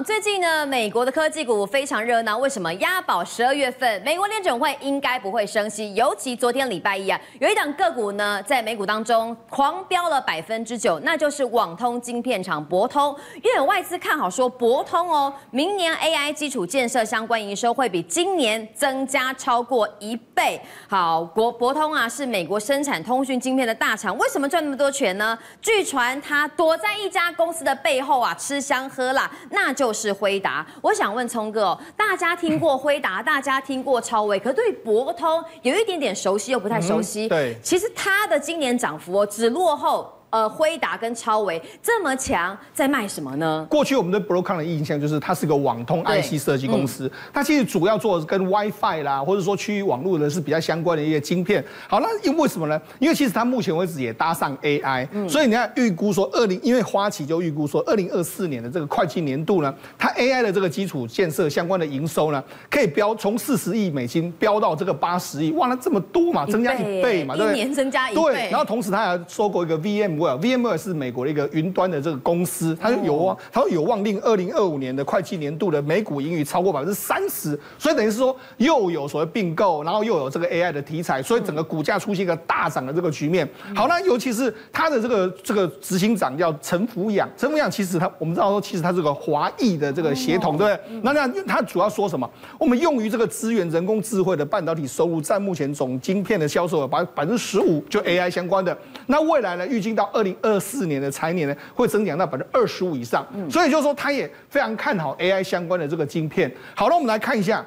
[0.00, 2.38] 最近呢，美国的科技股非常热闹。
[2.38, 2.72] 为什么？
[2.76, 5.94] 押宝十二月份，美国联准会应该不会升息。
[5.94, 13.14] 尤其昨天礼拜一啊，有一档个股呢，在美股当中狂飙了百分之九，那就是网通晶片厂博通。
[13.42, 20.58] 因为有外资看好说，博通哦，明年 AI 基础建设相关营收会比今年增加超过一倍。
[20.88, 25.38] 好，国博通啊，是美国生产通讯晶片的大厂，为什么赚那么多钱呢？
[25.60, 29.81] 据传他躲在一家公司的背后啊，吃香喝辣，那就。
[29.82, 37.26] 就是辉达，我想问聪哥，大家听过辉达，大家听过超威，可对博通有一点点熟悉又不太熟悉。
[37.26, 40.08] 嗯、对，其实它的今年涨幅只落后。
[40.32, 43.66] 呃，辉达跟超微这么强，在卖什么呢？
[43.68, 51.62] 过去我们对 Broadcom 的印象就是它是个网通 IC 设计公司，它其实主要做的是跟 WiFi 啦，或者说区域网络的是比较相关的一些晶片。
[51.86, 52.80] 好，那因为什么呢？
[52.98, 67.60] 因为其实它目前为止也搭上 AI，所以你看预估说二零，因为花旗就预估说二零二四年的这个会计年度呢，它 AI 的这个基础建设相关的营收呢，可以飙从四十亿美金飙到这个八十亿，哇，那这么多嘛，增加一倍嘛，对不对？
[67.60, 68.22] 一年增加一倍。
[68.22, 70.21] 对，然后同时它还收购一个 VM。
[70.30, 83.48] VMware 是美国的一个云端的这个公司，它有望，它有望令二零二五年的会计年度的每股盈余超过百分之三十，所以等于是说又有所谓并购，然后又有这个 AI 的题材，所以整个股价出现一个大涨的这个局面。
[83.74, 91.00] 好，那尤其是它的这个这个执行长叫陈福养，陈福养其实他我们知道说，其实他是个华裔的这个血统，对不对？
[91.02, 92.28] 那那他主要说什么？
[92.58, 98.76] 我们用于这个资源人工智慧的半导体收入占目前总晶片的销售额百百分之十五，就 AI 相关的。
[99.06, 100.58] 那未来呢，预计到二零二。
[100.62, 106.50] 四年的财年呢，会增长到百分之二十五以上，所以就是说，他也非常看好 AI 相关的这个晶片。
[106.74, 107.66] 好了，我们来看一下。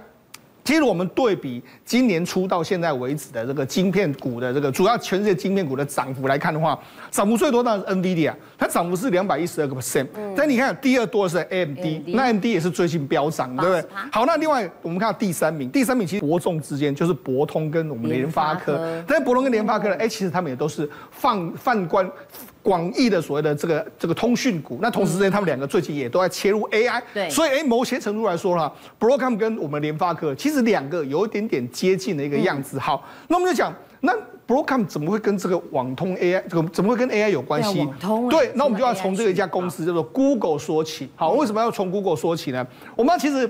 [0.66, 6.78] 其实我们对比今年初到现在为止的这个晶片股的这个主要全世界晶片股的涨幅来看的话，
[7.12, 10.08] 涨幅最多当然是 NVIDIA，它涨幅是两百一十二个 percent。
[10.36, 13.86] 但你看第二多的是 AMD，那 AMD 也是最近飙涨，对不对？
[14.12, 22.12] 好，那另外我们看到第三名，第三名其实伯仲之间就是博通跟我们联发科，但是博通跟联发科呢，哎，其实他们也都是放放观。
[22.66, 32.80] 广义的所谓的这个这个通讯股，那同时之间他们两个最近也都在切入 AI，对，所以哎，某些程度来说哈，Broadcom 跟我们联发科其实两个有一点点接近的一个样子。
[32.80, 33.72] 好，那我们就讲，
[34.02, 34.12] 那
[34.48, 37.82] Broadcom 怎么会跟这个网通 AI 这个怎么会跟 AI 有关系？
[37.82, 41.08] 网通对，那我们就要从这个一家公司叫做 Google 说起。
[41.16, 42.66] 好，为什么要从 Google 说起呢？
[42.96, 43.48] 我们其实。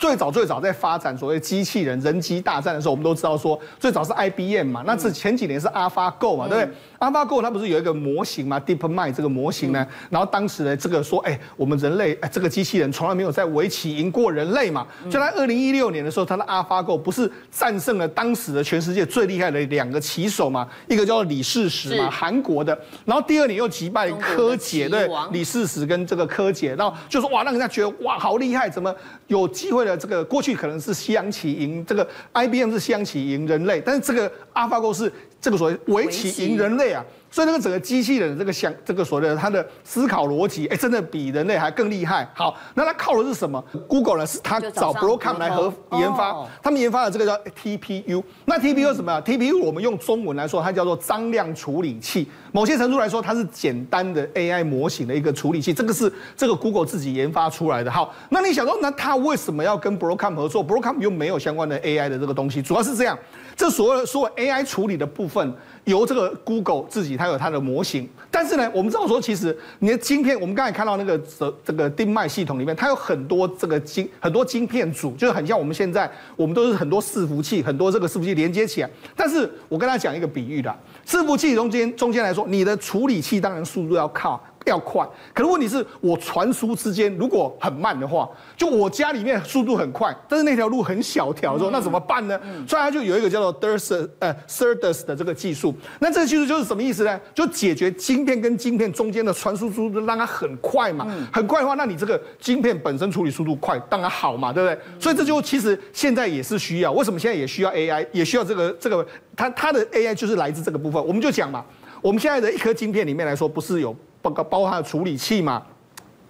[0.00, 6.68] 最早最早在发展所谓机器人人机大战的时候，我们都知道说，最早是 IBM 嘛，那是前几年是 AlphaGo 嘛，对不对
[6.98, 14.86] ？AlphaGo 它不是有一个模型嘛，DeepMind 这个模型呢，然后当时呢，这个说，哎，我们人类，哎，这个机器人从来没有在围棋赢过人类嘛。
[15.04, 28.94] 就在二零一六年的时候，它的 AlphaGo 不是战胜了当时的全世界最厉害的两个棋手嘛，一个叫做李世石嘛，韩国的，然后第二年又击败柯洁，对，李世石跟这个柯洁，然后就说哇，让人家觉得哇，好厉害，怎么
[29.26, 37.04] 有机会这个过去可能是西洋棋赢这个 IBM 是西洋棋赢人类，但是这个 AlphaGo 是这个所谓围棋赢人类啊。
[37.32, 42.28] 所以那个整个机器人这个想这个所谓的它的思考逻辑，哎，真的比人类还更厉害。
[42.34, 44.26] 好，那它靠的是什么？Google 呢？
[44.26, 48.20] 是它找 Broadcom 来和研发，他们研发的这个叫 TPU。
[48.46, 52.26] 那 TPU 什么啊？TPU 我们用中文来说，它叫做张量处理器。
[52.50, 55.72] 某些程度来说，它是简单的 AI 模型的一个处理器。
[55.72, 57.88] 这个是这个 Google 自己研发出来的。
[57.88, 63.18] 好，那你想说，那它为什么要跟 Broadcom 合作？Broadcom 又没有相关的 AI 的这个东西，主要是这样。
[63.56, 65.52] 这所谓的所谓 AI 处理的部分，
[65.84, 78.90] 由这个 Google 自己它有它的模型，但是呢，我们知道说，其实你的晶片，我们刚才看到那个这这个 d i m i 系统里面，它有很多这个晶很多晶片组，就是很像我们现在我们都是很多伺服器，很多这个伺服器连接起来。
[79.14, 80.74] 但是我跟他讲一个比喻的，
[81.06, 84.42] 伺服器中间中间来说，你的处理器当然速度要靠。
[84.66, 92.38] 要快，可是问题是我传输之间如果很慢的话，就我家里面速度很快，但是那条路很小条的时候，那怎么办呢？
[92.68, 95.74] 所以它就有一个叫做 SerDes 呃 SerDes 的这个技术。
[95.98, 97.20] 那这个技术就是什么意思呢？
[97.34, 104.78] 就解决晶片跟晶片中间的传输速度让它很快嘛，很快的话，那你这个晶片本身处理速度快，当然好嘛，对不对？
[105.00, 111.04] 所以这就其实现在也是需要，为什么现在也需要 AI，也需要这个这个它它的 AI 就是来自这个部分。
[111.06, 111.64] 我们就讲嘛，
[112.02, 113.96] 我们现在的一颗晶片里面来说，不是有。
[114.22, 115.62] 包括包含处理器嘛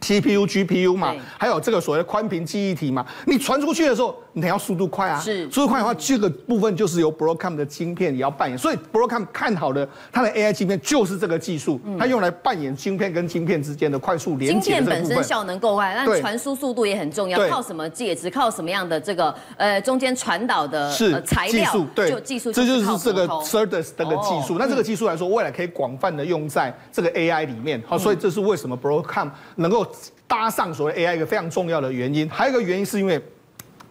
[0.00, 4.16] ，CPU、GPU 嘛，还有这个所谓的宽频记忆体嘛，你传出去的时候。
[4.32, 8.56] 你要速度快啊，是速度快的话，这个部分就是由 Broadcom 的晶片也要扮演。
[8.56, 14.60] 所以 Broadcom 看好的它的 AI 晶片就是这个技术，它用来扮演晶片跟晶片之间的快速连接。
[14.60, 17.48] 晶片本身效能够快，但传输速度也很重要。
[17.48, 18.30] 靠什么介质？
[18.30, 20.92] 靠什么样的这个呃中间传导的
[21.24, 21.72] 材料？
[21.94, 24.56] 对，就技术，这就是这个 SerDes 这个技术。
[24.58, 27.82] 那这个技术来说，未来可以广泛的用在这个 AI 里面。
[27.86, 29.84] 好，所以这是为什么 Broadcom 能够
[30.28, 32.30] 搭上所谓 AI 一个非常重要的原因。
[32.30, 33.20] 还有一个原因是因为。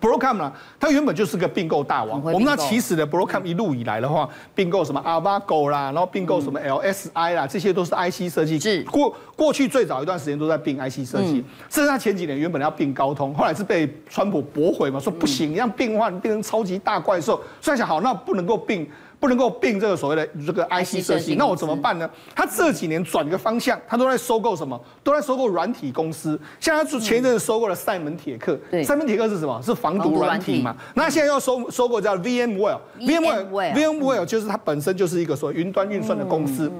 [0.01, 2.22] Broadcom 呢，它原本就是个并购大王。
[2.24, 8.60] 我们那其实的 Broadcom 一路以来的话，并购什么 Avago 啦，然后并购什么 LSI 啦，这些都是 IC 设计。
[8.60, 17.42] 是过过去最早一段时间都在并 IC 设计，甚至他前几年原本要并高通，后来是被川普驳回嘛，说不行，你这样并的话，你变成超级大怪兽。
[17.60, 18.90] 所以想好，那不能够并。
[19.19, 22.10] 不能够并这个所谓的这个 IC 设计，那我怎么办呢？
[22.33, 24.80] 他这几年转一个方向，他都在收购什么？
[25.04, 26.39] 都在收购软体公司。
[26.60, 29.62] 像他前一阵子收购了赛门铁克，赛门铁克是什么？
[29.62, 30.75] 是防毒软体嘛？
[30.94, 36.72] 那现在要收收购叫 VMware，VMware，VMware 就是它本身就是一个所谓云端运算的公司。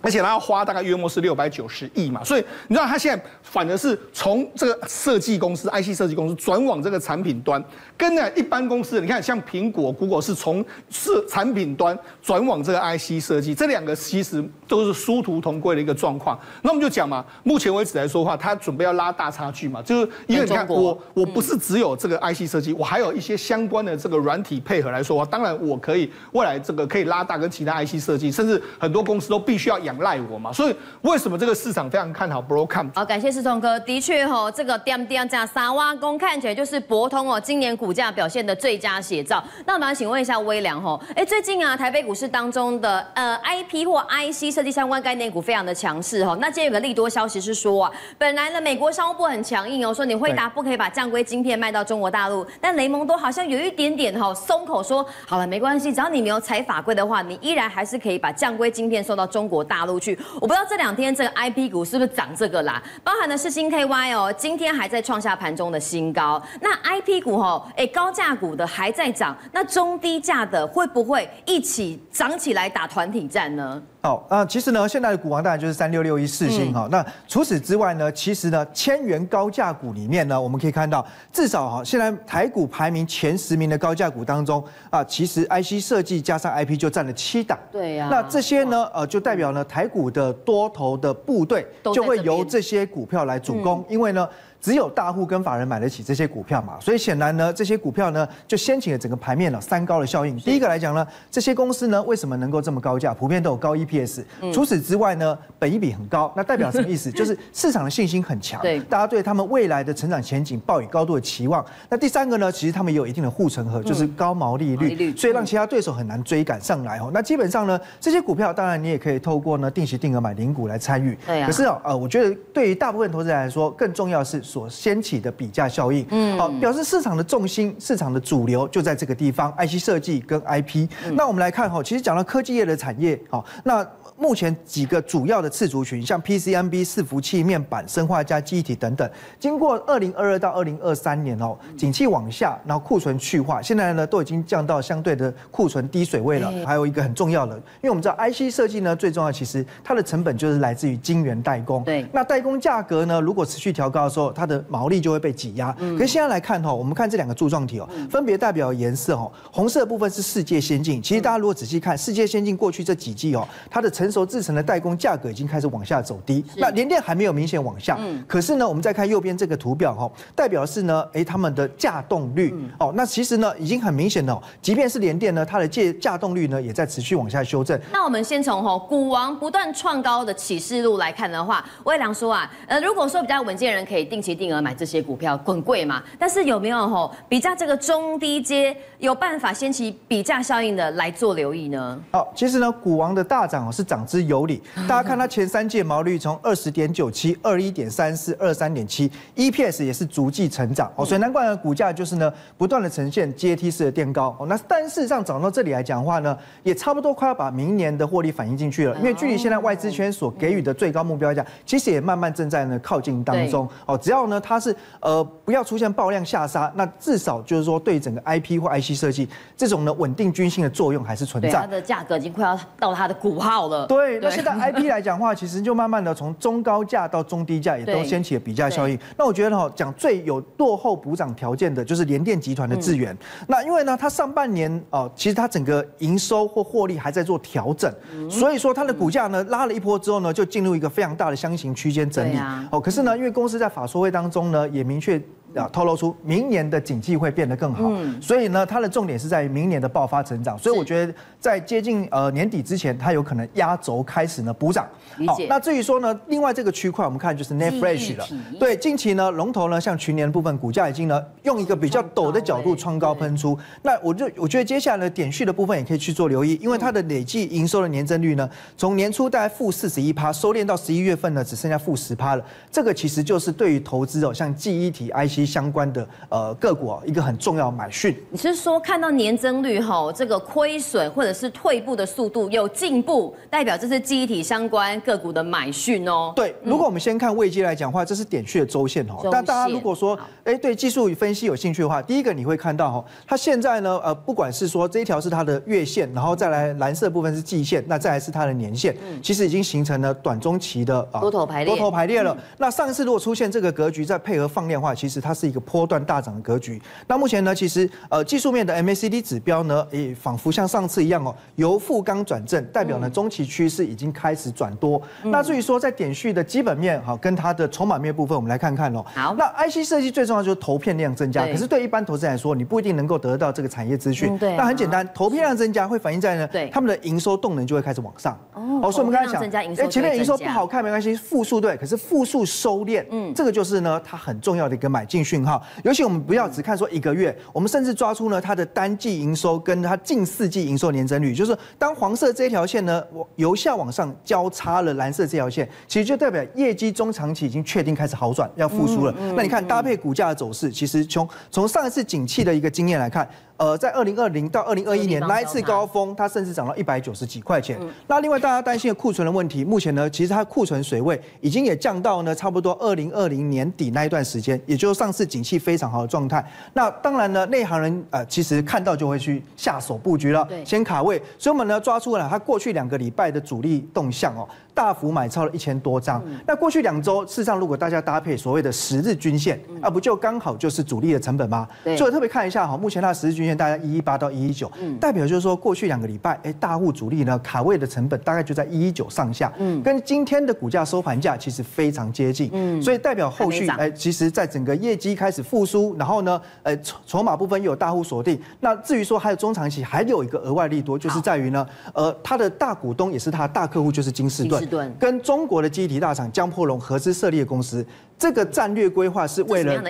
[0.00, 7.62] 而且他要花大概约莫是六百九十亿嘛，所以你知道他现在反而是从这个设计公司、IC 设计公司转往这个产品端，
[7.96, 16.38] 跟呢一般公司，你看像苹果、Google 是从设产品端转往这个 IC 设计，这两个其实都是殊途同归的一个状况。
[16.62, 29.87] 那我们就讲嘛，目前为止来说的话，他准备要拉大差距嘛，就是因为你看我我不是只有这个 IC 设计，我还有一些相关的这个软体配合来说话，当然我可以未来这个可以拉大跟其他 IC 设计，甚至很多公司都必须要。
[29.88, 32.90] 仰赖我嘛，所以为什么这个市场非常看好 Broadcom？
[32.94, 33.80] 好，感谢世聪哥。
[33.80, 39.42] 的确哈，这个点点这样三挖工看起来就是博通哦，今年股价表现的最佳写照。
[39.64, 46.36] 那我们要请问一下微良哈，哎，最近啊，台北股市当中的呃 IP 或 IC 设计相关概念股非常的强势哈。
[46.40, 60.18] 那今天有个利多消息是说啊，本来呢美国商务部很强硬哦，说你惠达不可以把降规晶片卖到中国大陆，但雷蒙多好像有一点点哈松口说，好了没关系，只要你没有踩法规的话，你依然还是可以把降规晶片送到中国大陆去。
[60.36, 62.82] 我不知道这两天这个 IP 股是不是涨这个啦？
[63.02, 66.42] 包含的是新 KY 哦，今天还在创下盘中的新高。
[66.60, 73.82] 那 IP 股哦，哎，高价股的还在涨，那中低价的会不会一起涨起来打团体战呢？
[74.00, 76.88] 好，那其实呢，现在的股王当然就是三六六一四星哈。
[76.90, 87.58] 那除此之外呢，其实呢，千元高价股里面呢，我们可以看到，至少哈，现在台股排名前十名的高价股当中啊，其实 IC 设计加上 IP 就占了七档。
[87.72, 88.08] 对呀。
[88.08, 94.28] 那这些呢，呃，就代表呢，台股的多头的部队就会由这些股票来主攻，因为呢。
[94.60, 100.36] 只有大户跟法人买得起这些股票嘛，所以显然呢，这些股票呢就掀起了整个盘面了三高的效应。
[100.38, 103.14] 第一个来讲呢，这些公司呢为什么能够这么高价？
[103.14, 104.24] 普遍都有高 EPS。
[104.52, 107.10] 除此之外呢，本益比很高，那代表什么意思？
[107.12, 111.64] 就是市场的信心很强，对，大家对他们未来的成长前景抱以高度的期望。
[111.88, 117.10] 那第三个呢，其实他们也有一定的护城河，就是高毛利率，所以让其他对手很难追赶上来哦。
[117.14, 121.16] 那基本上呢，这些股票当然你也可以透过呢定期定额买零股来参与。
[121.26, 121.46] 对啊。
[121.46, 130.88] 可是哦，呃，我觉得对于大部分投资人来说，更重要是所掀起的比价效应，嗯，好，表示市场的重心、市场的主流就在这个地方，IC 设计跟 IP。
[131.12, 133.86] 那我们来看哈，其实讲到科技业的产业，好，那。
[134.20, 139.08] 目前几个主要的次族群，像 PCMB、伺服器、面板、生化加、记忆体等等，
[139.38, 146.52] 经过二零二二到二零二三年哦，景气往下，然后库存去化，现在呢都已经降到相对的库存低水位了。
[146.66, 151.84] 还有一个很重要的，因为我们知道 IC 设计呢最重要，其实它的成本就是来自于晶圆代工。
[151.84, 152.04] 对。
[152.12, 155.72] 那代工价格呢，如果持续调高的时候，它的毛利就会被挤压。
[155.78, 155.96] 嗯。
[155.96, 161.00] 可是现在来看哈，我们看这两个柱状体哦，分别代表颜色哦，红色的部分是世界先进。
[161.00, 167.94] 其实大家如果仔细看世界先进过去这几季哦，它的成成熟制成的代工价格已经开始往下走低，那联电还没有明显往下。
[168.00, 174.42] 嗯，可是呢，我们再看右边这个图表哈，代表的是呢，哎，他们的价动率哦，那其实呢，已经很明显了。
[174.62, 177.78] 即便是联电呢，它的借价动率呢，也在持续往下修正。
[177.92, 186.02] 那我们先从哈股王不断创高的启示录来看的话，魏良说啊，呃，如果说比较稳健的人可以定期定额买这些股票，滚贵嘛。
[186.18, 192.00] 但是有没有吼比价这个中低阶有办法掀起比价效应的来做留意呢？
[192.10, 193.98] 好，其实呢，股王的大涨哦是涨。
[194.08, 204.46] 之有理，大家看它前三季毛率从二十点九七、二一点三四、二三点七，EPS 也是逐季成长哦，所以难怪呢股价就是呢不断的呈现阶梯式的垫高哦。
[204.46, 213.98] 那但事实上涨到这里来讲的话呢，也差不多快要把明年的获利反映进去了，因为距离现在外资圈所给予的最高目标价，其实也慢慢正在呢靠近当中哦。
[213.98, 221.50] 只要要呢它是呃不要出现爆量下杀，那至少就是说对整个 IP 或 IC 设计这种呢稳定军心的作用还是存在。
[221.50, 223.86] 它的价格已经快要到它的股号了。
[223.86, 228.98] 对，那现在 IP 来讲的话，其实就慢慢的从中高价到中低价也都掀起了比价效应。
[229.16, 233.12] 那我觉得哈，讲最有落后补涨条件的就是联电集团的智源。
[233.14, 242.38] 嗯、那因为呢，它上半年哦，其实它整个营收或获利还在做调整，嗯、所以说它的股价呢拉了一波之后呢，就进入一个非常大的箱型区间整理。
[242.70, 245.20] 哦，可是呢，因为公司在法说当中呢也明确。
[245.54, 254.86] 啊，透露出明年的景气会变得更好，嗯，所以呢，它的重点是在于明年的爆发成长，所以我觉得在接近呃年底之前，它有可能压轴开始呢补涨。
[255.26, 258.26] 好，那至于说呢，另外这个区块我们看就是 Flash 了，
[258.60, 275.37] 对，近期呢龙头呢像群联部分股价已经呢用一个比较陡的角度创高喷出，那我就我觉得接下来的点序的部分也可以去做留意，因为它的累计营收的年增率呢，从年初大概负四十一趴，收敛到十一月份呢只剩下负十趴了，这个其实就是对于投资哦，像记忆体 IC。
[275.44, 278.16] 相关的呃个股啊，一个很重要买讯。
[278.30, 286.32] 你是说看到年增率哈，这个亏损或者是退步的速度有进步，代表这是记忆体相关个股的买讯哦？
[286.34, 289.28] 对，如果我们先看位阶来讲的话，这是点序的周线哦。
[289.30, 302.36] 但大家如果说哎对技术与分析有兴趣的话，第一个你会看到哈，它现在呢呃不管是说这一条是它的月线，然后再来蓝色部分是季线，那再来是它的年线，其实已经形成了短中期的啊多头排列，多头排列了。
[302.56, 306.80] 那上一次如果出现这个格局，再配合放量的话，其实它是一个波段大涨的格局。
[307.06, 315.00] 那目前呢，其实呃技术面的 MACD 指标呢，也仿佛像上次一样哦，由负刚转正，代表呢中期趋势已经开始转多。
[315.22, 319.04] 嗯、那至于说在点序的基本面哈，跟它的筹码面部分，我们来看看哦。
[319.14, 324.32] 好，那 IC 设计最重要就是投片量增加，可是对一般投资人来说，你不一定能够得到这个产业资讯。
[324.32, 324.56] 嗯、对、啊。
[324.58, 328.38] 那很简单，投片量增加会反映在呢，对他们的营收动能就会开始往上。
[328.54, 328.90] 哦。
[328.90, 336.08] 所以我们刚才讲，哎，前面营收不好看没关系，负数对，可是负数收敛，嗯，这个就是呢它很重要的一个买进讯号，尤其。
[336.08, 343.04] 我们不要只看说一个月，我们甚至抓出呢它的单季营收跟它近四季营收年增率，就是当黄色这条线呢
[343.36, 349.14] 由下往上交叉了蓝色这条线，其实就代表业绩中长期已经确定开始好转，要复苏了。
[349.36, 353.28] 那你看搭配股价的走势，其实从从上一次景气的一个经验来看。
[353.58, 357.76] 呃，在二零二零到二零二一年那一次高峰，它甚至涨到一百九十几块钱。
[357.80, 366.44] 嗯、那另外大家担心的库存的问题，目前呢，其实它库存水位已经也降到呢差不多二零二零年底那一段时间，也就是上次景气非常好的状态。
[366.72, 371.20] 那当然呢，内行人呃其实看到就会去下手布局了，先卡位。
[371.36, 374.48] 所以我们呢抓出了它过去两个礼拜的主力动向哦。
[374.72, 376.22] 大幅买超了一千多张。
[376.46, 381.66] 那过去两周，事实上如果大家搭配所谓的十日均线，啊，不就刚好就是主力的成本吗？
[381.96, 398.38] 所以特别看一下哈，目前它的十日均线大概一一八到一一九，代表就是说过去两个礼拜，哎，大户主力呢卡位的成本大概就在一一九上下，嗯，跟今天的股价收盘价其实非常接近，嗯，所以代表后续哎，其实在整个业绩开始复苏，然后呢，呃，筹筹码部分又有大户锁定。
[398.60, 404.94] 那至于说还有中长期，还有一个额外利多，就是在于呢，呃，他的大股东也是他的大客户，就是金士顿。
[404.98, 407.84] 跟中国的记忆体大厂江波龙合资设立的公司，
[408.18, 409.82] 这个战略规划是为了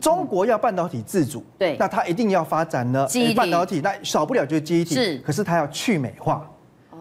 [0.00, 6.48] 中国要半导体自主，对，那它一定要发展呢半导体，那少不了就是记忆体，是，可是它要去美化。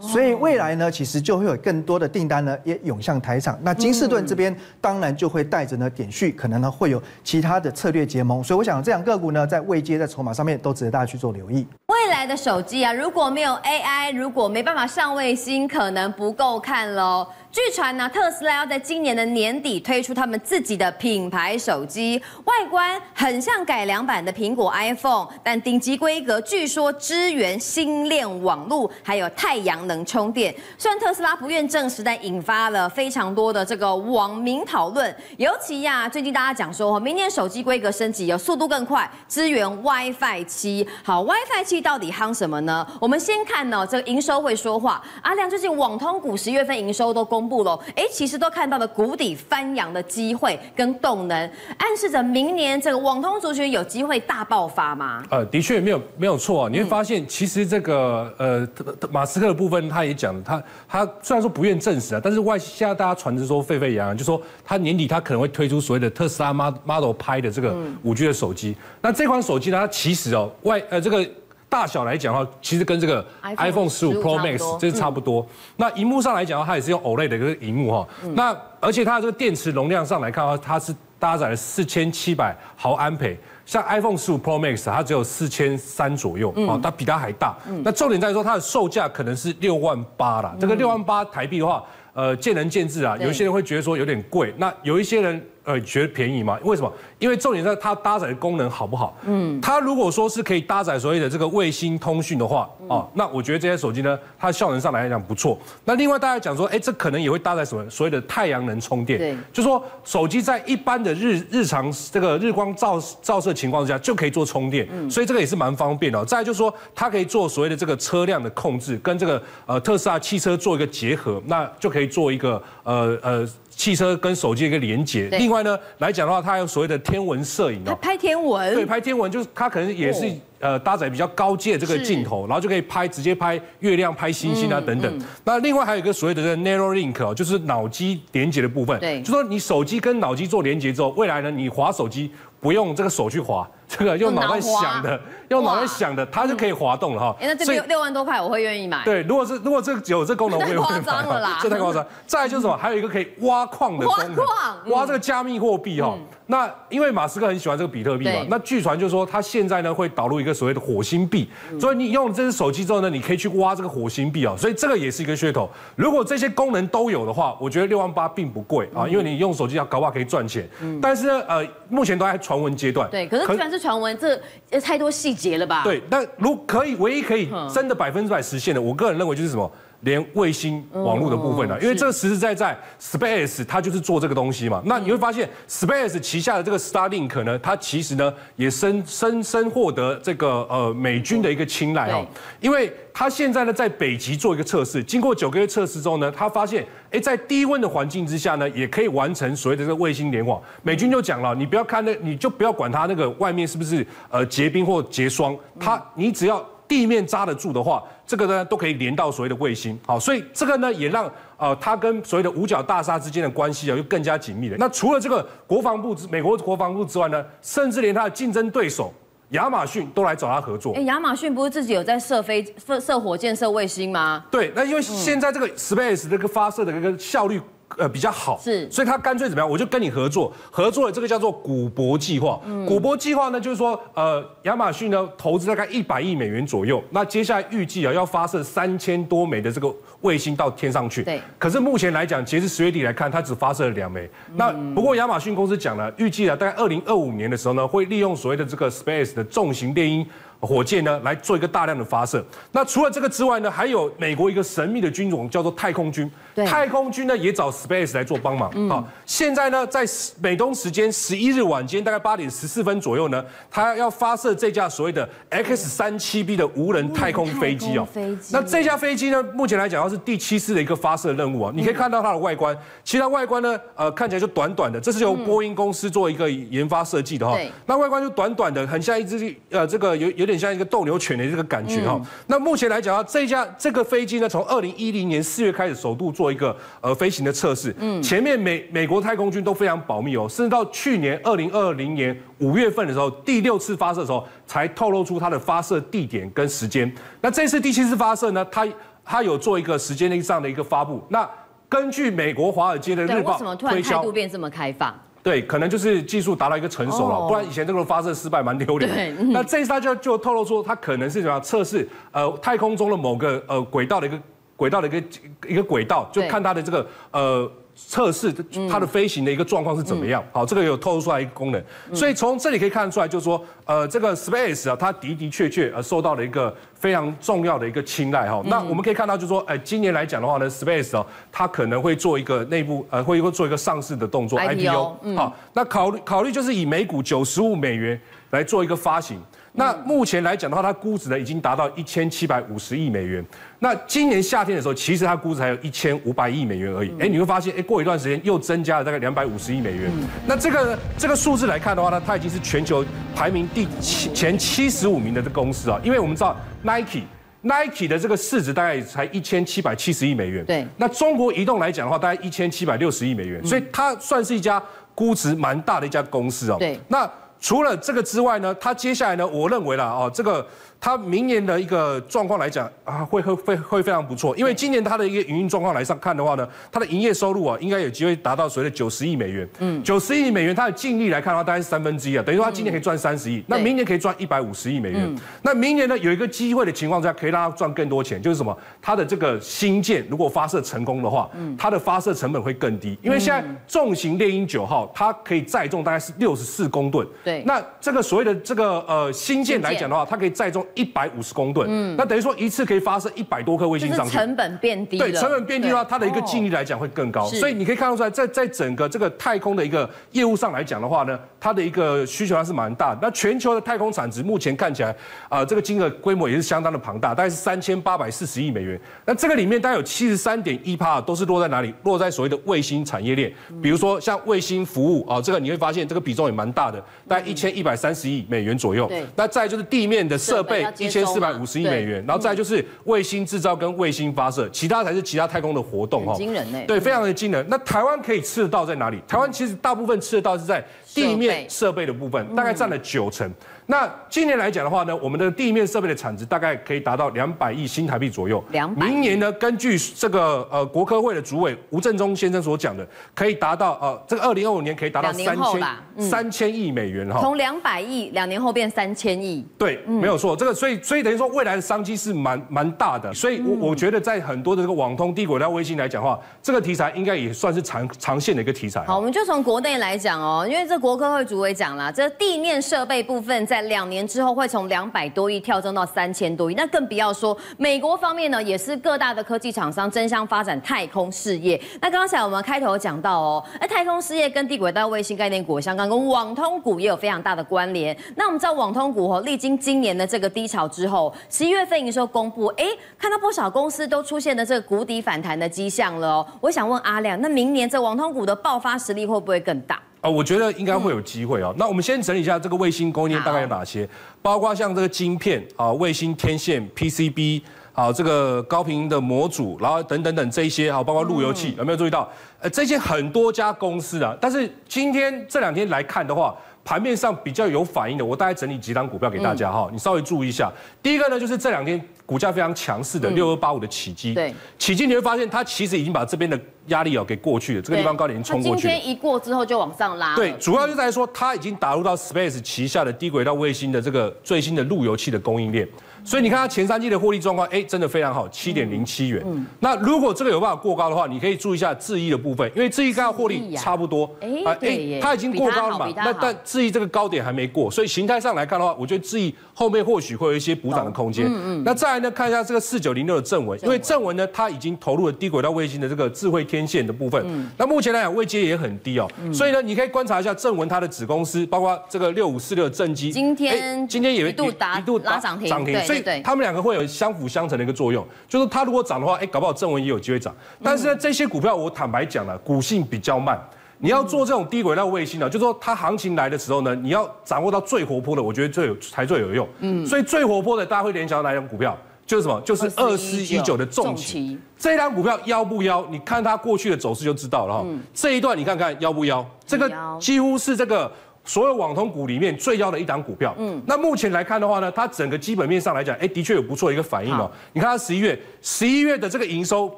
[0.00, 3.56] 所以未来呢，其实就会有更多的订单呢，也涌向台厂。
[3.62, 8.42] 那金士顿这边当然就会带着呢点序，可能呢会有其他的策略结盟。
[8.42, 11.64] 所以我想这两个股呢，在未接、在筹码上面都值得大家去做留意。
[11.86, 17.24] 未来的手机啊，如果没有 AI，如果没办法上卫星，可能不够看喽。
[17.52, 30.54] 据传呢，特斯拉要在今年的年底推出他们自己的品牌手机，外观很像改良版的苹果 iPhone，但顶级规格据说支援星链网络，还有太阳能充电。
[30.78, 35.14] 虽然特斯拉不愿证实，但引发了非常多的这个网民讨论。
[35.36, 40.88] 尤其呀、啊，最近大家讲说，明年手机规格升级，有速度更快，支援 WiFi 七。
[41.04, 42.86] 好，WiFi 七到底夯什么呢？
[42.98, 45.02] 我们先看呢，这个营收会说话。
[45.20, 47.41] 阿亮最近网通股十月份营收都公。
[47.42, 51.36] 公布了，哎，其实都看到了谷底翻扬的机会跟动能，
[51.76, 55.24] 暗示着明年这个网通族群有机会大爆发吗？
[55.28, 56.68] 呃，的确没有没有错啊。
[56.70, 58.68] 你会发现，其实这个呃
[59.10, 68.76] 马斯克的部分，他也讲了，他他虽然说不愿证实啊，但是外现在大家传着说沸沸扬扬，就说他年底他可能会推出所谓的特斯拉 Model 拍的这个五 G 的手机。
[69.00, 71.28] 那这款手机呢，它其实哦外呃这个。
[71.72, 73.24] 大小来讲的话，其实跟这个
[73.56, 75.40] iPhone 十五 Pro Max 这是差不多。
[75.40, 78.06] 嗯、那荧幕上来讲的话，它也是用 OLED 的一个荧幕哈。
[78.22, 87.56] 嗯、那而且它的这个电池容量上来看的话，它是搭载了四千七百毫安培，像 iPhone 十五 Pro Max 它只有四千三左右啊，它比它还大。
[87.66, 90.54] 嗯、那重点在于说它的售价可能是六万八啦。
[90.60, 93.16] 这个六万八台币的话，呃，见仁见智啊。
[93.18, 95.42] 有一些人会觉得说有点贵，那有一些人。
[95.64, 96.58] 呃觉得便宜吗？
[96.62, 96.92] 为什么？
[97.18, 99.16] 因为重点在它搭载的功能好不好？
[99.24, 105.58] 嗯，它如果说是可以搭载所谓的这个卫星通讯的话，哦，那我觉得这些手机呢，它的效能上来讲不错。
[105.84, 109.18] 那另外大家讲说，哎，这可能也会搭载什么所谓的太阳能充电？
[109.18, 116.24] 对，就说手机在一般的日日常这个日光照照射情况之下就可以做充电，嗯，所以这个也是蛮方便的。
[116.24, 123.48] 再来就是说，它可以做所谓的这个车辆的控制，跟这个呃特斯拉汽车做一个结合，那就可以做一个呃呃。
[123.74, 135.20] 汽车跟手机一个连接，另外呢来讲的话，它有所谓的天文摄影哦，拍天文，对，拍天文就是它可能也是呃搭载比较高阶的这个镜头，然后就可以拍直接拍月亮、拍星星啊等等。
[135.44, 143.68] 那另外还有一个所谓的这个 narrow link 哦，就是脑机连接的部分，对，就说你手机跟脑机做连接之后，未来呢你滑手机不用这个手去滑。
[143.98, 147.36] 这个用脑袋想的，用脑袋想的，它就可以滑动了哈。
[147.38, 149.04] 哎，那这六六万多块，我会愿意买。
[149.04, 152.04] 对，如果是如果这有这功能， 我会太夸张了啦， 这太夸张。
[152.26, 152.76] 再来就是什么？
[152.76, 156.16] 还有一个可以挖矿的功能，挖矿，挖这个加密货币哈。
[156.46, 161.48] 那因为马斯克很喜欢这个比特币嘛，那据传就是说他现在呢会导入一个所谓的火星币，
[161.80, 165.70] 所以你用这只手机之后呢，你可以去挖这个火星币啊，所以这个也是一个噱头。
[165.96, 170.68] 如果这些功能都有的话，我觉得六万八并不贵啊，因为你用手机要搞不好可以赚钱。
[171.00, 173.08] 但是呢，呃，目前都在传闻阶段。
[173.10, 174.40] 对，可是既然是传闻，这。
[174.80, 175.82] 太多细节了吧？
[175.84, 179.70] 对，那如可以，唯一可以真的百分之百实现的，我个人认为就是什么？
[180.02, 181.78] 连卫星网络的部分呢、啊？
[181.80, 184.82] 因为这个实实在在，Space 它就是做这个东西嘛。
[184.84, 192.26] 那你会发现，Space 旗下的这个 Starlink 呢，它其实呢也深深深获得这个呃美军的一个青睐哦。
[192.60, 200.60] 因为它现在呢在北极做一个测试，经过九个月测试之后呢，它发现，哎，在低温的环境之下呢，也可以完成所谓的这个卫星联网。
[200.82, 206.64] 美军就讲了，你不要看那，你就不要管它那个外面是不是呃结冰或结霜，它你只要。
[206.92, 211.24] 地面扎得住的话，这个呢都可以连到所谓的卫星，好，所以这个呢也让
[211.56, 214.76] 呃它跟所谓的五角大厦之间的关系啊又更加紧密了。
[214.78, 219.10] 那除了这个国防部之美国国防部之外呢，甚至连它的竞争对手
[219.52, 220.92] 亚马逊都来找他合作。
[220.94, 224.44] 哎，亚马逊不是自己有在射飞射射火箭、射卫星吗？
[224.50, 227.58] 对，那因为现在这个 Space 这个发射的这个效率。
[227.98, 229.68] 呃，比较好是，所以他干脆怎么样？
[229.68, 232.60] 我就跟你合作，合作的这个叫做古博计划。
[232.64, 241.22] 嗯，古博计划呢，就是说，呃，亚马逊呢投资大概一百亿美元左右，那接下来预计啊要发射三千多枚的这个卫星到天上去。
[241.22, 241.40] 对。
[241.58, 244.28] 可是目前来讲，截至十月底来看，它只发射了两枚。
[244.48, 250.26] 嗯、那不过亚马逊公司讲了，预计啊大概二零二五年的时候呢，会利用所谓的这个 Space 的重型猎鹰。
[250.62, 252.44] 火箭呢来做一个大量的发射。
[252.70, 256.30] 那除了这个之外呢，还有美国一个神秘的军种叫做太空军。
[256.54, 256.64] 对。
[256.64, 258.70] 太空军呢也找 Space 来做帮忙。
[258.76, 258.88] 嗯。
[258.88, 260.04] 好，现在呢在
[260.40, 268.04] 美东时间十一日晚间大概八点十四分左右呢，他要发射这架所谓的 X 三七 B 的无人太空飞机哦。
[268.04, 268.50] 飞机。
[268.52, 271.72] 那这架飞机呢，目前来讲它是第七次的一个发射任务啊。
[271.74, 277.56] 你可以看到它的外观，其他外观呢，呃，看起来就短短的，这是由波音公司做一个研发设计的哈。
[277.56, 277.68] 对。
[277.84, 280.51] 那外观就短短的，很像一只呃，这个有有点。
[280.52, 297.10] 有点像一个斗牛犬的这个感觉哈，那目前来讲啊，这架这个飞机呢，从二零一零年四月开始首度做一个呃飞行的测试，嗯，前面美美国太空军都非常保密哦，甚至到去年二零二零年五月份的时候，第六次发射的时候才透露出它的发射地点跟时间。
[297.40, 298.86] 那这次第七次发射呢，它
[299.24, 301.22] 它有做一个时间上的一个发布。
[301.30, 301.48] 那
[301.88, 305.18] 根据美国华尔街的日报，为什么突然态度变这么开放？
[305.42, 309.36] 对，可能就是技术达到一个成熟了，不然以前这个发射失败蛮丢脸。
[309.52, 314.38] 那这一次他就就透露出，他可能是什么样测试呃太空中的某个呃轨道的一个
[314.76, 315.22] 轨道的一个
[315.68, 317.70] 一个轨道，就看它的这个呃。
[317.94, 318.52] 测试
[318.90, 320.42] 它的飞行的一个状况是怎么样？
[320.42, 328.60] 嗯、好，这个有透露出来一个功能，嗯、所以从这里可以看得出来，就是说，呃，这个 Space 啊，它的的确确呃受到了一个非常重要的一个青睐哈。
[328.64, 339.40] 嗯、那我们可以看到，就是说，哎，今年来讲的话呢，Space 啊，它可能会做一个内部呃，会会做一个上市的动作 IPO，嗯、好，那考虑考虑就是以每股九十五美元来做一个发行。
[339.74, 343.42] 那目前来讲的话，它估值呢已经达到一千七百五十亿美元。
[343.78, 347.10] 那今年夏天的时候，其实它估值还有一千五百亿美元而已。
[347.18, 350.10] 哎，你会发现，哎，过一段时间又增加了大概两百五十亿美元。
[350.46, 353.02] 那这个这个数字来看的话呢，它已经是全球
[353.34, 355.98] 排名第七前七十五名的这个公司啊。
[356.04, 357.22] 因为我们知道 Nike
[357.62, 360.62] Nike 的这个市值大概才一千七百七十亿美元。
[360.66, 360.86] 对。
[360.98, 364.82] 那中国移动来讲的话，大概一千七百六十亿美元，所以它算是一家
[365.14, 366.76] 估值蛮大的一家公司哦。
[366.78, 367.00] 对。
[367.08, 367.28] 那
[367.62, 370.66] 除了这个之外呢，它接下来呢，我认为啦，哦，这个。
[371.04, 379.68] 它明年的一个状况来讲啊，会会会会非常不错，因为今年它的一个营运状况来上看的话呢，它的营业收入啊，应该有机会达到所谓的九十亿美元。
[379.80, 385.36] 嗯，九十亿美元，它的净利来看的话，大概是三分之一啊，等于说它今年可以赚三十亿，那明年可以赚一百五十亿美元。
[385.62, 388.78] 那明年呢，有一个机会的情况下，可以让它赚更多钱，就是什么？
[389.00, 397.26] 它的这个新建如果发射成功的话，它的发射成本会更低，因为现在重型猎鹰九号它可以载重大概是六十四公吨。
[397.42, 400.86] 对，那这个所谓的这个呃新建来讲的话，它可以载重。
[400.94, 413.14] 一百五十公吨，嗯，那等于说一次可以发射一百多颗卫星上去，成本变低，对，成本变低的话，它的一个净利来讲会更高，所以你可以看得出来，在在整个这个太空的一个业务上来讲的话呢，它的一个需求量是蛮大。
[413.14, 413.20] 的。
[413.22, 415.14] 那全球的太空产值目前看起来，
[415.48, 419.00] 啊，这个金额规模也是相当的庞大，大概是三千八百四十亿美元。
[419.24, 421.94] 那这个里面大概有七十三点一趴都是落在哪里？
[422.02, 429.06] 落在所谓的卫星产业链，比如说像卫星服务啊，这个你会发现这个比重也蛮大的，大概一千一百三十亿美元左右。
[429.08, 430.86] 对，那再就是地面的设备。
[430.98, 436.34] 一千四百五十亿美元，然后再就是卫星制造跟卫星发射，其他才是其他太空的活动哈。
[436.34, 436.80] 惊人呢？
[436.86, 437.64] 对，非常的惊人。
[437.68, 439.20] 那台湾可以吃得到在哪里？
[439.26, 443.50] 台湾其实大部分吃得到是在地面设备的部分，大概占了九成。
[443.86, 448.62] 那今年来讲的话呢，我们的地面设备的产值大概可以达到两百亿新台币左右。
[448.70, 449.06] 两百。
[449.06, 457.40] 明年呢，根据这个呃国科会的主委吴振中先生所讲的，可以达到呃这个二零二五年可以达到三千三千亿美元哈。
[457.40, 459.66] 从两百亿两年后变三千亿。
[459.76, 460.56] 对，没有错。
[460.56, 463.34] 这个所以所以等于说未来的商机是蛮蛮大的。
[463.34, 469.04] 所以我我觉得在很多的这个网通低轨道卫星来讲的话，这个题材应该也算是长长线的一个题材。
[469.04, 473.66] 好，我们就从国内来讲哦，因为这国科会主委讲了，这地面设备部分。
[473.72, 481.80] 在两年之后会从两百多亿跳增到三千多亿，那更不要说美国方面呢，也是各大的科技厂商争相发展太空事业。
[481.98, 488.14] 那刚才我们开头讲到哦，哎，太空事业跟低轨道卫星概念股相关，跟网通股也有非常大的关联。
[488.36, 492.84] 那我们知道网通股哦，历经今年的这个低潮之后，十一月份营收公布，哎，
[493.18, 496.46] 看到不少公司都出现了这个谷底反弹的迹象了哦。
[496.60, 499.98] 我想问阿亮，那明年这网通股的爆发实力会不会更大？
[500.22, 501.74] 啊，我觉得应该会有机会哦。
[501.76, 504.08] 那我们先整理一下这个卫星供应链大概有哪些，
[504.40, 507.60] 包括像这个晶片啊、卫星天线、PCB
[507.92, 512.26] 啊、这个高频的模组，然后等等等这一些，好，包括路由器，有没有注意到？
[512.60, 516.56] 呃，这些很多家公司啊，但是今天这两天来看的话。
[516.84, 520.70] 盘面上比较有反应的，我大概整理几档股票给大家哈，你稍微注意一下。
[521.02, 524.34] 第一个呢，就是这两天股价非常强势的六二八五的起基。
[524.34, 528.92] 对，启碁你会发现它其实已经把这边的压力哦给过去了，这个地方高点已经冲过去了。
[528.92, 530.34] 今天一过之后就往上拉。
[530.34, 535.88] 对，主要就在说它已经打入到 Space 旗下的低轨道卫星的这个最新的路由器的供应链。
[536.24, 539.42] 所以你看它前三季的获利状况，哎，真的非常好，七点零七元。
[539.46, 539.66] 嗯。
[539.80, 544.28] 那如果这个有办法过高的话，你可以注意一下智易的部分，因为智易刚刚获利差不多。
[544.40, 544.48] 哎，
[544.80, 546.08] 哎，它已经过高了嘛？
[546.16, 551.46] 那但智易这个高点还没过，所以形态上来看的话，我觉得智易后面或许会有一些补涨的空间。
[551.46, 551.82] 嗯嗯。
[551.84, 557.42] 那再来呢，看一下这个四九零六的正文，因为正文呢，它已经投入了低轨道卫星的这个智慧天线的部分。
[557.46, 557.68] 嗯。
[557.76, 559.28] 那目前来讲，位阶也很低哦。
[559.42, 559.52] 嗯。
[559.52, 563.32] 所以呢，你可以观察一下正文它的子公司，包括这个六五四六的正基。
[563.32, 566.11] 今天今天也一度达一度拉涨停，涨停。
[566.12, 566.92] 所以他们两个会。
[566.92, 570.54] 有相辅相成的一个作用，就是它如果涨的话，哎，搞不好正文也有机会涨。
[570.82, 573.58] 但是呢，这些股票我坦白讲了，股性比较慢。
[573.96, 579.66] 你要做这种低轨道卫星呢，就是说它行情来的时候呢，你要掌握到最活泼的，我觉得最有才最有用。
[579.78, 581.96] 嗯，所以最活泼的，大家会联想到哪种股票？
[582.26, 582.60] 就是什么？
[582.60, 584.58] 就是二四一九的重骑。
[584.78, 586.06] 这一档股票妖不妖？
[586.10, 587.86] 你看它过去的走势就知道了哈。
[588.12, 589.42] 这一段你看看妖不妖？
[589.66, 591.10] 这个几乎是这个。
[591.44, 597.50] 所有网通股里面最妖的一档股票，嗯，那目前来看的话呢，它整个基本面上来讲，哎，的确有不错的一个反应哦。
[597.72, 599.88] 你看它十一月，十一月的这个营收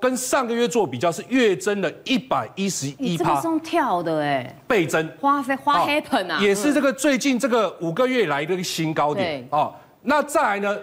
[0.00, 9.46] 跟上个月做比较是月增了一百一十一趴，这是跳的哎，倍增，花飞花 happen 啊，也是这个最近这个五个月来的一个新高点。
[9.50, 9.72] 哦。
[10.02, 10.76] 那再来呢，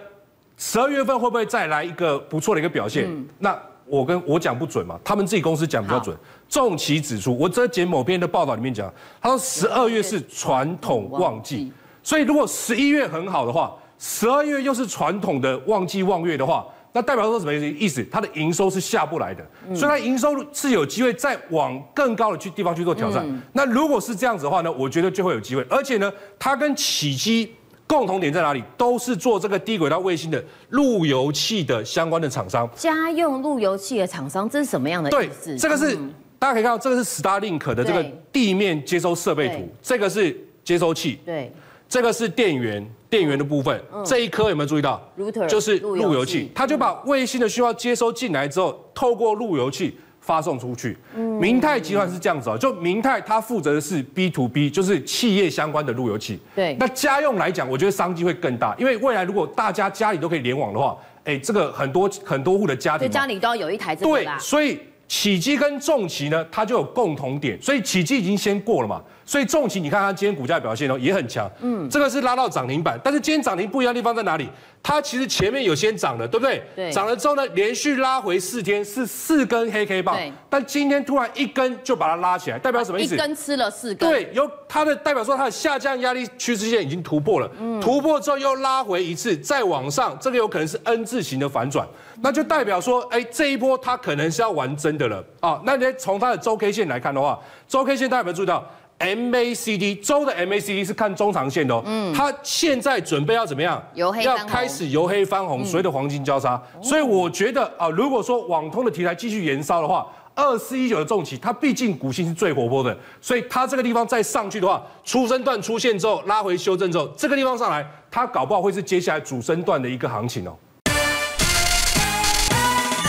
[0.56, 3.06] 十二月份会不会再来一个不错的一个表现？
[3.38, 3.58] 那。
[3.88, 6.16] 我跟我讲不准嘛，他们自己公司讲比较准。
[6.48, 11.72] 重骑指出，我这节某篇的报道里面讲，他说十二月是传统旺季，
[12.02, 18.04] 所以如果十一月很好的话，十二月又是传统的旺季旺月的话，那代表说什么意思？
[18.10, 19.44] 它的营收是下不来的，
[19.74, 23.24] 所以它营收是有机会再往更高的去地方去做挑战。
[23.52, 27.48] 那如果是这样子的话呢，我觉得就会有机会，而且呢，它跟启碁。
[27.86, 28.62] 共同点在哪里？
[28.76, 32.68] 都是做这个低轨道卫星的路由器的相关的厂商。
[32.74, 35.50] 家用路由器的厂商，这是什么样的意思？
[35.50, 41.52] 对，这个是、嗯、大家可以看到，这个是 Starlink 的这个地面接收设备图，这个是接收器，对，
[41.88, 49.96] 这个是电源，电源的部分，嗯、这一颗有没有注意到？Router 就是路由器，它就把卫星的讯号接收进来之后，透过路由器
[50.26, 50.98] 发送出去。
[51.40, 56.40] 明泰集团是这样子啊，就明泰它负责的是 B to B，就是企业相关的路由器。
[56.56, 69.00] 对，那家用来讲，我觉得商机会更大，因为未来如果大家家里都可以联网的话，哎，这个很多很多户的家庭，家里都要有一台这个对，所以启基跟重骑呢，它就有共同点，所以启基已经先过了嘛。
[69.26, 71.50] 所以重骑，你看它今天股价表现哦，也很强。
[71.60, 74.48] 嗯，这个是拉到涨停板，但是今天涨停不一样的地方在哪里？
[74.82, 76.62] 它其实前面有先涨的，对不对？
[76.76, 76.92] 对。
[76.92, 80.14] 涨了之后呢，连续拉回四天，是四根黑 K 棒。
[80.14, 80.32] 对。
[80.48, 83.16] 但今天突然一根就把它拉起来，代表什么意思？
[83.16, 84.08] 一根吃了四根。
[84.08, 87.50] 对，有它的代表说它的下降压力趋势线已经突破了。
[87.58, 87.80] 嗯。
[87.80, 91.84] 突破之后又拉回一次，再往上，这个有可能是 N 字形的反转，
[92.20, 95.60] 那就代表说，哎，这一波它可能是要玩真的了啊。
[95.64, 97.36] 那你从它的周 K 线来看的话，
[97.66, 98.64] 周 K 线大家有没有注意到
[98.98, 103.82] ？MACD 周的 MACD 是看中长线的哦，嗯，它现在准备要怎么样？
[103.94, 106.60] 由黑要开始由黑翻红，所谓的黄金交叉。
[106.82, 120.56] 所以我觉得啊，如果说网通的题材继续延烧的话，二四一九的重企，它毕竟股性是最活泼的，所以它这个地方再上去的话，初升段出现之后拉回修正之后，这个地方上来，它搞不好会是接下来主升段的一个行情哦。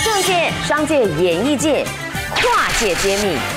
[0.04, 1.86] 政界、商界、演艺界，
[2.36, 3.57] 跨界揭秘。